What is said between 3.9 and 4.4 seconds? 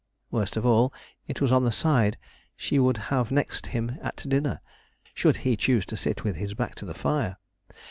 at